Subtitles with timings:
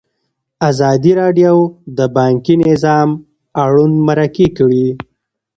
[0.69, 1.55] ازادي راډیو
[1.97, 3.09] د بانکي نظام
[3.63, 4.87] اړوند مرکې کړي.